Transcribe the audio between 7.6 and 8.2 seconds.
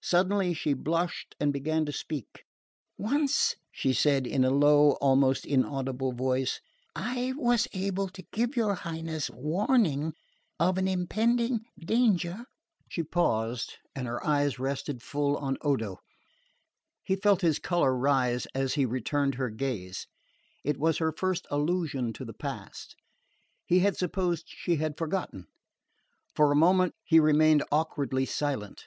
able